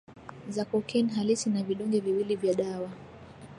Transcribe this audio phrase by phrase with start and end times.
[0.49, 2.89] za cocaine halisi na vidonge viwili vya dawa